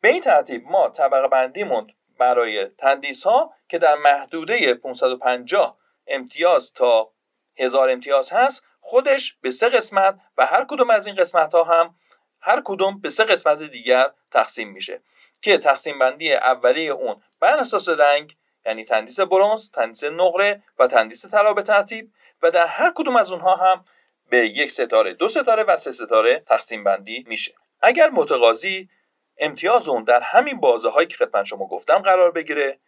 به 0.04 0.10
این 0.10 0.20
ترتیب 0.20 0.66
ما 0.66 0.88
طبقه 0.88 1.28
بندیمون 1.28 1.86
برای 2.18 2.66
تندیس 2.66 3.24
ها 3.24 3.54
که 3.68 3.78
در 3.78 3.94
محدوده 3.94 4.74
550 4.74 5.78
امتیاز 6.06 6.72
تا 6.72 7.10
1000 7.56 7.90
امتیاز 7.90 8.32
هست 8.32 8.62
خودش 8.80 9.36
به 9.40 9.50
سه 9.50 9.68
قسمت 9.68 10.18
و 10.36 10.46
هر 10.46 10.64
کدوم 10.64 10.90
از 10.90 11.06
این 11.06 11.16
قسمت 11.16 11.54
ها 11.54 11.64
هم 11.64 11.94
هر 12.40 12.62
کدوم 12.64 13.00
به 13.00 13.10
سه 13.10 13.24
قسمت 13.24 13.62
دیگر 13.62 14.10
تقسیم 14.30 14.68
میشه 14.68 15.00
که 15.42 15.58
تقسیم 15.58 15.98
بندی 15.98 16.32
اولیه 16.32 16.90
اون 16.90 17.22
بر 17.40 17.56
اساس 17.56 17.88
رنگ 17.88 18.36
یعنی 18.66 18.84
تندیس 18.84 19.20
برونز، 19.20 19.70
تندیس 19.70 20.04
نقره 20.04 20.62
و 20.78 20.86
تندیس 20.86 21.26
طلا 21.26 21.52
به 21.52 21.62
ترتیب 21.62 22.12
و 22.42 22.50
در 22.50 22.66
هر 22.66 22.92
کدوم 22.94 23.16
از 23.16 23.32
اونها 23.32 23.56
هم 23.56 23.84
به 24.30 24.46
یک 24.48 24.70
ستاره، 24.70 25.12
دو 25.12 25.28
ستاره 25.28 25.62
و 25.62 25.76
سه 25.76 25.92
ستاره 25.92 26.42
تقسیم 26.46 26.84
بندی 26.84 27.24
میشه. 27.28 27.54
اگر 27.80 28.10
متقاضی 28.10 28.88
امتیاز 29.38 29.88
اون 29.88 30.04
در 30.04 30.20
همین 30.20 30.60
بازه 30.60 30.88
هایی 30.88 31.08
که 31.08 31.16
خدمت 31.16 31.44
شما 31.44 31.66
گفتم 31.66 31.98
قرار 31.98 32.30
بگیره. 32.30 32.78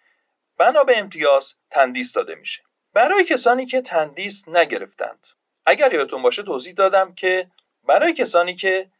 بنا 0.59 0.85
به 0.85 0.99
امتیاز 0.99 1.55
تندیس 1.71 2.13
داده 2.13 2.35
میشه. 2.35 2.63
برای 2.93 3.25
کسانی 3.25 3.67
که 3.67 3.81
تندیس 3.81 4.49
نگرفتند. 4.49 5.27
اگر 5.67 5.93
یادتون 5.93 6.23
باشه 6.23 6.43
توضیح 6.43 6.75
دادم 6.75 7.15
که 7.15 7.51
برای 7.85 8.13
کسانی 8.13 8.57
که 8.57 8.91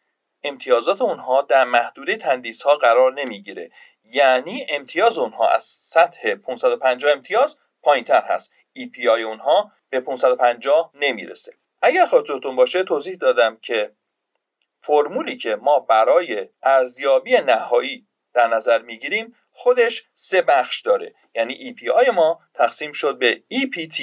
امتیازات 0.43 1.03
اونها 1.03 1.43
در 1.43 1.65
محدوده 1.65 2.17
تندیس 2.17 2.63
ها 2.63 2.77
قرار 2.77 3.13
نمی‌گیره 3.15 3.71
یعنی 4.05 4.67
امتیاز 4.69 5.19
اونها 5.19 5.49
از 5.49 5.65
سطح 5.65 6.35
550 6.35 7.13
امتیاز 7.13 7.57
پایین 7.83 8.05
تر 8.05 8.23
هست 8.23 8.53
EPI 8.79 9.07
اونها 9.07 9.73
به 9.91 10.01
550 10.01 10.91
نمی‌رسه. 10.95 11.53
اگر 11.83 12.07
خاطرتون 12.07 12.57
باشه 12.57 12.83
توضیح 12.83 13.17
دادم 13.17 13.57
که 13.57 13.93
فرمولی 14.87 15.37
که 15.37 15.57
ما 15.57 15.81
برای 15.81 16.49
ارزیابی 16.63 17.33
نهایی 17.33 18.07
در 18.35 18.49
نظر 18.49 18.83
می‌گیریم 18.83 19.37
خودش 19.53 20.05
سه 20.15 20.43
بخش 20.43 20.81
داره. 20.81 21.15
یعنی 21.35 21.75
EPI 21.75 22.09
ما 22.09 22.41
تقسیم 22.55 22.93
شد 22.93 23.19
به 23.19 23.43
EPT, 23.55 24.03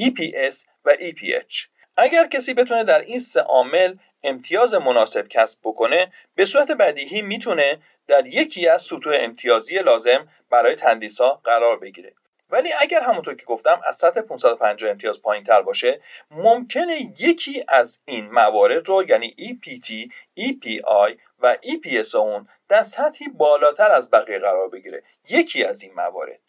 EPS 0.00 0.64
و 0.84 0.94
EPH 0.94 1.66
اگر 1.96 2.26
کسی 2.26 2.54
بتونه 2.54 2.84
در 2.84 3.00
این 3.00 3.18
سه 3.18 3.40
عامل 3.40 3.94
امتیاز 4.22 4.74
مناسب 4.74 5.28
کسب 5.28 5.60
بکنه 5.64 6.12
به 6.34 6.44
صورت 6.44 6.70
بدیهی 6.70 7.22
می‌تونه 7.22 7.78
در 8.06 8.26
یکی 8.26 8.68
از 8.68 8.82
سطوح 8.82 9.16
امتیازی 9.20 9.78
لازم 9.78 10.28
برای 10.50 10.74
تندیس 10.74 11.20
ها 11.20 11.40
قرار 11.44 11.78
بگیره. 11.78 12.14
ولی 12.50 12.72
اگر 12.80 13.00
همونطور 13.00 13.34
که 13.34 13.44
گفتم 13.44 13.80
از 13.84 13.96
سطح 13.96 14.20
550 14.20 14.90
امتیاز 14.90 15.22
پایین 15.22 15.44
تر 15.44 15.62
باشه 15.62 16.00
ممکنه 16.30 16.98
یکی 17.18 17.64
از 17.68 18.00
این 18.04 18.30
موارد 18.30 18.88
رو 18.88 19.04
یعنی 19.08 19.36
EPT, 19.38 20.10
EPI 20.40 21.18
و 21.38 21.56
EPS 21.62 22.14
اون 22.14 22.48
در 22.68 22.82
سطحی 22.82 23.28
بالاتر 23.28 23.90
از 23.90 24.10
بقیه 24.10 24.38
قرار 24.38 24.68
بگیره. 24.68 25.02
یکی 25.28 25.64
از 25.64 25.82
این 25.82 25.94
موارد. 25.94 26.40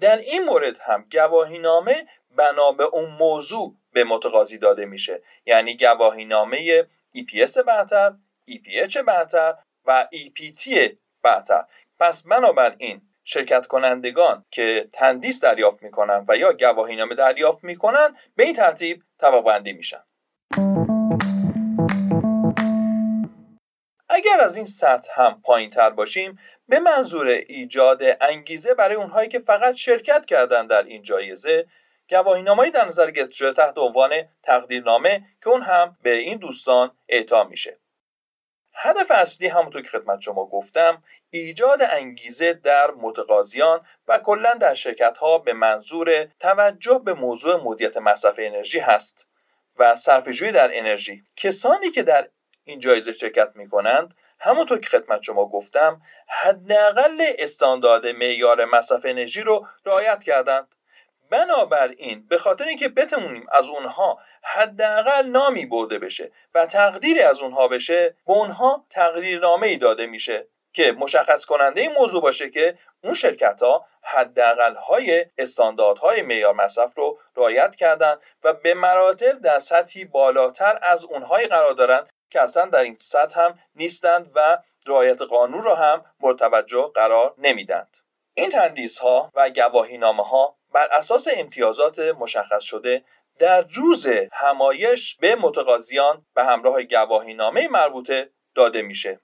در 0.00 0.16
این 0.16 0.44
مورد 0.44 0.78
هم 0.78 1.04
گواهی 1.12 1.58
نامه 1.58 2.06
بنا 2.36 2.72
به 2.72 2.84
اون 2.84 3.10
موضوع 3.10 3.74
به 3.92 4.04
متقاضی 4.04 4.58
داده 4.58 4.86
میشه. 4.86 5.22
یعنی 5.46 5.76
گواهی 5.76 6.24
نامه 6.24 6.86
EPS 7.16 7.58
برتر 7.58 8.14
EPH 8.50 8.96
برتر 8.96 9.54
و 9.84 10.08
EPT 10.12 10.92
برتر 11.22 11.64
پس 12.00 12.22
بنابراین 12.22 13.07
شرکت 13.30 13.66
کنندگان 13.66 14.44
که 14.50 14.88
تندیس 14.92 15.40
دریافت 15.40 15.82
می‌کنن 15.82 16.24
و 16.28 16.36
یا 16.36 16.52
گواهینامه 16.52 17.14
دریافت 17.14 17.64
می‌کنن 17.64 18.16
به 18.36 18.44
این 18.44 18.54
ترتیب 18.54 19.02
طبقه 19.20 19.72
میشن. 19.72 20.02
اگر 24.08 24.40
از 24.40 24.56
این 24.56 24.66
سطح 24.66 25.12
هم 25.14 25.42
پایین 25.44 25.70
تر 25.70 25.90
باشیم 25.90 26.38
به 26.68 26.80
منظور 26.80 27.26
ایجاد 27.26 28.02
انگیزه 28.20 28.74
برای 28.74 28.96
اونهایی 28.96 29.28
که 29.28 29.38
فقط 29.38 29.74
شرکت 29.74 30.26
کردن 30.26 30.66
در 30.66 30.82
این 30.82 31.02
جایزه 31.02 31.66
گواهینامه‌ای 32.10 32.70
در 32.70 32.88
نظر 32.88 33.10
گرفته 33.10 33.34
شده 33.34 33.52
تحت 33.52 33.78
عنوان 33.78 34.12
تقدیرنامه 34.42 35.26
که 35.42 35.48
اون 35.48 35.62
هم 35.62 35.96
به 36.02 36.12
این 36.12 36.38
دوستان 36.38 36.90
اعطا 37.08 37.44
میشه. 37.44 37.78
هدف 38.80 39.10
اصلی 39.10 39.48
همونطور 39.48 39.82
که 39.82 39.88
خدمت 39.88 40.20
شما 40.20 40.46
گفتم 40.46 41.02
ایجاد 41.30 41.82
انگیزه 41.82 42.52
در 42.52 42.90
متقاضیان 42.90 43.86
و 44.08 44.18
کلا 44.18 44.54
در 44.54 44.74
شرکت 44.74 45.18
ها 45.18 45.38
به 45.38 45.52
منظور 45.52 46.24
توجه 46.40 47.00
به 47.04 47.14
موضوع 47.14 47.62
مدیریت 47.64 47.96
مصرف 47.96 48.34
انرژی 48.38 48.78
هست 48.78 49.26
و 49.78 49.96
صرفه‌جویی 49.96 50.52
در 50.52 50.78
انرژی. 50.78 51.22
کسانی 51.36 51.90
که 51.90 52.02
در 52.02 52.28
این 52.64 52.80
جایزه 52.80 53.12
شرکت 53.12 53.52
می 53.54 53.68
کنند 53.68 54.14
همونطور 54.40 54.78
که 54.80 54.88
خدمت 54.88 55.22
شما 55.22 55.48
گفتم 55.48 56.02
حداقل 56.28 57.32
استاندارد 57.38 58.06
معیار 58.06 58.64
مصرف 58.64 59.00
انرژی 59.04 59.40
رو 59.40 59.66
رعایت 59.84 60.24
کردند. 60.24 60.68
بنابراین 61.30 62.26
به 62.28 62.38
خاطر 62.38 62.64
اینکه 62.64 62.88
بتونیم 62.88 63.46
از 63.52 63.68
اونها 63.68 64.18
حداقل 64.42 65.26
نامی 65.26 65.66
برده 65.66 65.98
بشه 65.98 66.32
و 66.54 66.66
تقدیری 66.66 67.20
از 67.20 67.40
اونها 67.40 67.68
بشه 67.68 68.16
به 68.26 68.32
اونها 68.32 68.86
تقدیرنامه 68.90 69.66
ای 69.66 69.76
داده 69.76 70.06
میشه 70.06 70.48
که 70.72 70.92
مشخص 70.92 71.44
کننده 71.44 71.80
این 71.80 71.92
موضوع 71.92 72.22
باشه 72.22 72.50
که 72.50 72.78
اون 73.04 73.14
شرکت 73.14 73.62
ها 73.62 73.86
حداقل 74.02 74.74
های 74.74 75.26
استانداردهای 75.38 76.22
معیار 76.22 76.54
مصرف 76.54 76.98
رو 76.98 77.18
رعایت 77.36 77.76
کردن 77.76 78.16
و 78.44 78.52
به 78.52 78.74
مراتب 78.74 79.40
در 79.40 79.58
سطحی 79.58 80.04
بالاتر 80.04 80.78
از 80.82 81.04
اونهایی 81.04 81.46
قرار 81.46 81.72
دارن 81.72 82.06
که 82.30 82.40
اصلا 82.40 82.66
در 82.66 82.80
این 82.80 82.96
سطح 83.00 83.40
هم 83.40 83.58
نیستند 83.74 84.30
و 84.34 84.58
رعایت 84.86 85.22
قانون 85.22 85.62
را 85.62 85.74
هم 85.74 86.04
مرتوجه 86.20 86.90
قرار 86.94 87.34
نمیدند 87.38 87.96
این 88.34 88.50
تندیس 88.50 88.98
ها 88.98 89.30
و 89.34 89.50
گواهی 89.50 89.98
نامه 89.98 90.22
ها 90.22 90.57
بر 90.74 90.88
اساس 90.92 91.28
امتیازات 91.36 91.98
مشخص 91.98 92.62
شده 92.62 93.04
در 93.38 93.64
روز 93.74 94.06
همایش 94.32 95.16
به 95.16 95.36
متقاضیان 95.36 96.26
به 96.34 96.44
همراه 96.44 96.82
گواهی 96.82 97.34
نامه 97.34 97.68
مربوطه 97.68 98.30
داده 98.54 98.82
میشه. 98.82 99.20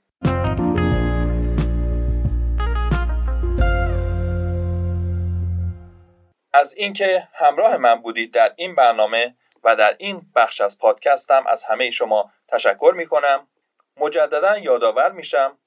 از 6.53 6.75
اینکه 6.77 7.29
همراه 7.33 7.77
من 7.77 7.95
بودید 7.95 8.35
در 8.35 8.53
این 8.57 8.75
برنامه 8.75 9.37
و 9.65 9.77
در 9.77 9.97
این 9.99 10.23
بخش 10.37 10.61
از 10.61 10.79
پادکستم 10.79 11.47
از 11.47 11.65
همه 11.65 11.91
شما 11.91 12.33
تشکر 12.49 12.95
می 12.97 13.07
کنم 13.07 13.49
مجددا 13.97 14.59
یادآور 14.59 15.13
میشم 15.13 15.59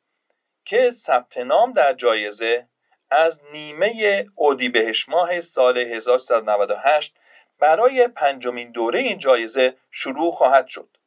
که 0.65 0.91
ثبت 0.91 1.37
نام 1.37 1.73
در 1.73 1.93
جایزه 1.93 2.67
از 3.11 3.41
نیمه 3.53 4.25
بهش 4.73 5.09
ماه 5.09 5.41
سال 5.41 5.77
1398 5.77 7.15
برای 7.59 8.07
پنجمین 8.07 8.71
دوره 8.71 8.99
این 8.99 9.17
جایزه 9.17 9.77
شروع 9.91 10.31
خواهد 10.31 10.67
شد. 10.67 10.97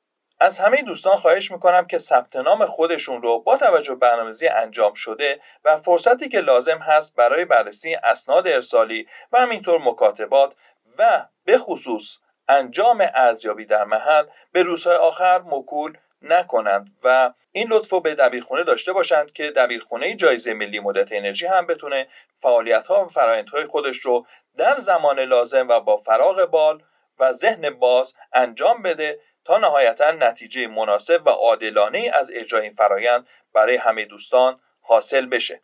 از 0.41 0.59
همه 0.59 0.83
دوستان 0.83 1.17
خواهش 1.17 1.51
می‌کنم 1.51 1.87
که 1.87 1.99
ثبت 1.99 2.37
نام 2.37 2.67
خودشون 2.67 3.23
رو 3.23 3.39
با 3.41 3.57
توجه 3.57 3.95
برنامه‌ریزی 3.95 4.49
انجام 4.49 4.95
شده 4.95 5.41
و 5.65 5.79
فرصتی 5.79 6.29
که 6.29 6.41
لازم 6.41 6.79
هست 6.79 7.17
برای 7.17 7.45
بررسی 7.45 7.95
اسناد 7.95 8.49
ارسالی 8.49 9.09
و 9.33 9.41
همینطور 9.41 9.81
مکاتبات 9.85 10.55
و 10.99 11.27
به 11.45 11.59
خصوص 11.59 12.17
انجام 12.49 13.07
ارزیابی 13.15 13.65
در 13.65 13.85
محل 13.85 14.25
به 14.53 14.63
روزهای 14.63 14.97
آخر 14.97 15.43
مکول 15.47 15.99
نکنند 16.23 16.97
و 17.05 17.33
این 17.53 17.69
لطف 17.71 17.95
به 17.95 18.15
دبیرخونه 18.15 18.65
داشته 18.65 18.93
باشند 18.93 19.33
که 19.33 19.51
دبیرخونه 19.51 20.15
جایزه 20.15 20.55
ملی 20.55 20.81
مدت 20.81 21.13
انرژی 21.13 21.47
هم 21.47 21.67
بتونه 21.67 22.07
فعالیت 22.33 22.87
ها 22.87 23.05
و 23.05 23.09
فرایندهای 23.09 23.67
خودش 23.67 23.97
رو 23.97 24.27
در 24.57 24.77
زمان 24.77 25.21
لازم 25.21 25.69
و 25.69 25.81
با 25.81 25.97
فراغ 25.97 26.45
بال 26.45 26.83
و 27.19 27.33
ذهن 27.33 27.71
باز 27.71 28.15
انجام 28.33 28.83
بده 28.83 29.21
تا 29.45 29.59
نهایتا 29.59 30.11
نتیجه 30.11 30.67
مناسب 30.67 31.27
و 31.27 31.31
عادلانه 31.31 32.11
از 32.15 32.31
اجرای 32.35 32.63
این 32.63 32.75
فرایند 32.75 33.27
برای 33.55 33.77
همه 33.77 34.05
دوستان 34.05 34.61
حاصل 34.81 35.27
بشه. 35.27 35.61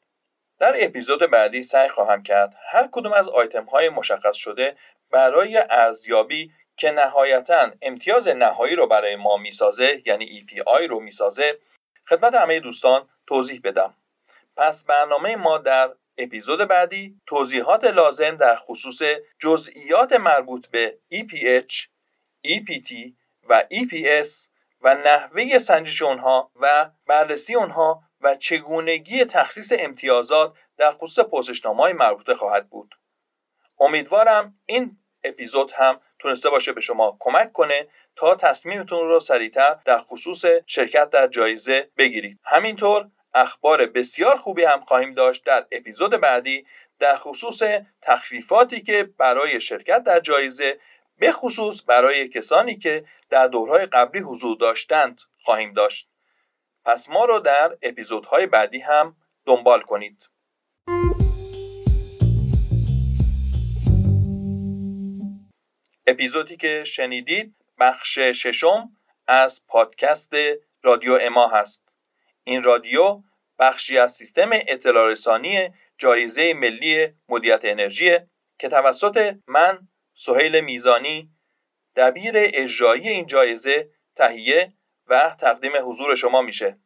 در 0.58 0.74
اپیزود 0.78 1.30
بعدی 1.30 1.62
سعی 1.62 1.88
خواهم 1.88 2.22
کرد 2.22 2.54
هر 2.70 2.88
کدوم 2.92 3.12
از 3.12 3.28
آیتم 3.28 3.64
های 3.64 3.88
مشخص 3.88 4.36
شده 4.36 4.76
برای 5.10 5.64
ارزیابی 5.70 6.52
که 6.76 6.90
نهایتا 6.90 7.70
امتیاز 7.82 8.28
نهایی 8.28 8.76
رو 8.76 8.86
برای 8.86 9.16
ما 9.16 9.36
می‌سازه 9.36 10.02
یعنی 10.06 10.26
EPI 10.26 10.82
رو 10.88 11.00
می‌سازه. 11.00 11.58
خدمت 12.08 12.34
همه 12.34 12.60
دوستان 12.60 13.08
توضیح 13.26 13.60
بدم. 13.64 13.94
پس 14.56 14.84
برنامه 14.84 15.36
ما 15.36 15.58
در 15.58 15.90
اپیزود 16.18 16.68
بعدی 16.68 17.20
توضیحات 17.26 17.84
لازم 17.84 18.36
در 18.36 18.56
خصوص 18.56 19.02
جزئیات 19.38 20.12
مربوط 20.12 20.66
به 20.66 20.98
EPH, 21.14 21.86
EPT 22.46 23.12
و 23.48 23.64
EPS 23.72 24.28
و 24.80 24.94
نحوه 24.94 25.58
سنجش 25.58 26.02
اونها 26.02 26.50
و 26.60 26.90
بررسی 27.06 27.54
اونها 27.54 28.02
و 28.20 28.34
چگونگی 28.34 29.24
تخصیص 29.24 29.72
امتیازات 29.78 30.54
در 30.76 30.92
خصوص 30.92 31.24
پرسشنامه 31.24 31.82
های 31.82 31.92
مربوطه 31.92 32.34
خواهد 32.34 32.68
بود. 32.68 32.94
امیدوارم 33.80 34.58
این 34.66 34.98
اپیزود 35.24 35.72
هم 35.72 36.00
تونسته 36.18 36.50
باشه 36.50 36.72
به 36.72 36.81
شما 36.81 37.16
کمک 37.20 37.52
کنه 37.52 37.88
تا 38.16 38.35
تصمیمتون 38.35 39.09
رو 39.09 39.20
سریعتر 39.20 39.76
در 39.85 39.98
خصوص 39.98 40.44
شرکت 40.66 41.11
در 41.11 41.26
جایزه 41.26 41.90
بگیرید. 41.96 42.38
همینطور 42.44 43.09
اخبار 43.35 43.87
بسیار 43.87 44.37
خوبی 44.37 44.64
هم 44.64 44.81
خواهیم 44.81 45.14
داشت 45.14 45.44
در 45.44 45.66
اپیزود 45.72 46.11
بعدی 46.11 46.66
در 46.98 47.16
خصوص 47.16 47.62
تخفیفاتی 48.02 48.81
که 48.81 49.02
برای 49.18 49.61
شرکت 49.61 50.02
در 50.02 50.20
جایزه 50.20 50.81
به 51.18 51.33
خصوص 51.33 51.83
برای 51.87 52.29
کسانی 52.29 52.76
که 52.76 53.05
در 53.31 53.46
دورهای 53.46 53.87
قبلی 53.87 54.20
حضور 54.20 54.57
داشتند 54.57 55.20
خواهیم 55.44 55.72
داشت. 55.72 56.09
پس 56.85 57.09
ما 57.09 57.24
رو 57.24 57.38
در 57.38 57.76
اپیزودهای 57.83 58.46
بعدی 58.46 58.79
هم 58.79 59.16
دنبال 59.46 59.81
کنید. 59.81 60.29
اپیزودی 66.06 66.56
که 66.56 66.84
شنیدید 66.84 67.54
بخش 67.78 68.18
ششم 68.18 68.96
از 69.26 69.66
پادکست 69.66 70.32
رادیو 70.82 71.18
اما 71.20 71.48
هست. 71.48 71.88
این 72.44 72.62
رادیو 72.62 73.22
بخشی 73.58 73.98
از 73.98 74.12
سیستم 74.12 74.50
اطلاع 74.52 75.12
رسانی 75.12 75.68
جایزه 75.98 76.54
ملی 76.54 77.14
مدیریت 77.28 77.64
انرژی 77.64 78.18
که 78.58 78.68
توسط 78.68 79.36
من 79.46 79.88
سهیل 80.14 80.60
میزانی 80.60 81.30
دبیر 81.96 82.32
اجرایی 82.36 83.08
این 83.08 83.26
جایزه 83.26 83.90
تهیه 84.16 84.72
و 85.06 85.36
تقدیم 85.40 85.72
حضور 85.84 86.14
شما 86.14 86.42
میشه. 86.42 86.78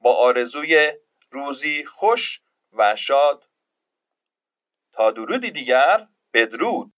با 0.00 0.16
آرزوی 0.16 0.92
روزی 1.30 1.84
خوش 1.84 2.42
و 2.72 2.96
شاد. 2.96 3.48
تا 4.92 5.10
درودی 5.10 5.50
دیگر 5.50 6.08
بدرود. 6.34 6.92